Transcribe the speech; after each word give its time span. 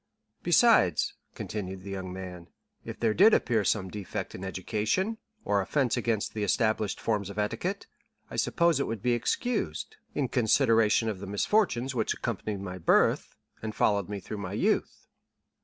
"Besides," 0.41 1.13
continued 1.35 1.83
the 1.83 1.91
young 1.91 2.11
man, 2.11 2.47
"if 2.83 2.99
there 2.99 3.13
did 3.13 3.35
appear 3.35 3.63
some 3.63 3.87
defect 3.87 4.33
in 4.33 4.43
education, 4.43 5.19
or 5.45 5.61
offence 5.61 5.95
against 5.95 6.33
the 6.33 6.43
established 6.43 6.99
forms 6.99 7.29
of 7.29 7.37
etiquette, 7.37 7.85
I 8.27 8.37
suppose 8.37 8.79
it 8.79 8.87
would 8.87 9.03
be 9.03 9.13
excused, 9.13 9.97
in 10.15 10.27
consideration 10.29 11.07
of 11.07 11.19
the 11.19 11.27
misfortunes 11.27 11.93
which 11.93 12.15
accompanied 12.15 12.61
my 12.61 12.79
birth, 12.79 13.35
and 13.61 13.75
followed 13.75 14.09
me 14.09 14.19
through 14.19 14.39
my 14.39 14.53
youth." 14.53 15.05